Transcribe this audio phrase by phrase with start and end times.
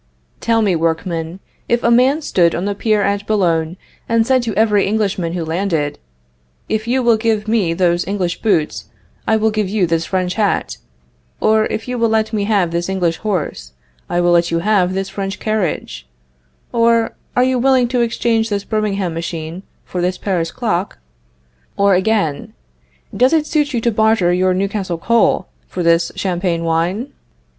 [0.39, 1.39] Tell me, workmen,
[1.69, 3.77] if a man stood on the pier at Boulogne,
[4.09, 5.99] and said to every Englishman who landed:
[6.67, 8.85] If you will give me those English boots,
[9.27, 10.77] I will give you this French hat;
[11.39, 13.73] or, if you will let me have this English horse,
[14.09, 16.07] I will let you have this French carriage;
[16.73, 20.97] or, Are you willing to exchange this Birmingham machine for this Paris clock?
[21.77, 22.53] or, again,
[23.15, 27.11] Does it suit you to barter your Newcastle coal for this Champagne wine?